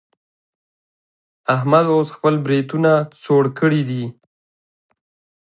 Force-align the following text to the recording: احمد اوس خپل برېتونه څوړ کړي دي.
احمد 1.55 1.85
اوس 1.93 2.07
خپل 2.15 2.33
برېتونه 2.45 2.91
څوړ 3.23 3.43
کړي 3.59 3.81
دي. 3.89 4.03